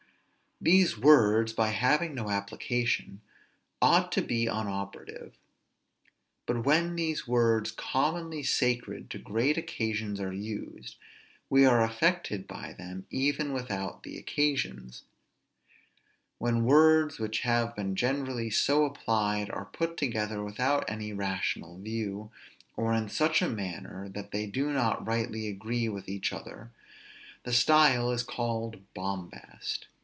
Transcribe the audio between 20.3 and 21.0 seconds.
without